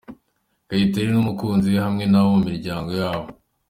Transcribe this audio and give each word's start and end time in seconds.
Kayitare 0.69 1.09
n'umukunzi 1.11 1.65
we 1.73 1.79
hamwe 1.85 2.03
n'abo 2.07 2.29
mu 2.35 2.41
miryango 2.49 2.89
yabo. 3.01 3.27